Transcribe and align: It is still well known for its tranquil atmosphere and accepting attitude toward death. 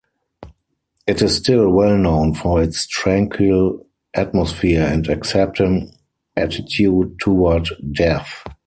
It 1.05 1.21
is 1.21 1.35
still 1.37 1.69
well 1.69 1.95
known 1.95 2.33
for 2.33 2.63
its 2.63 2.87
tranquil 2.87 3.85
atmosphere 4.15 4.81
and 4.81 5.07
accepting 5.07 5.91
attitude 6.35 7.19
toward 7.19 7.69
death. 7.91 8.43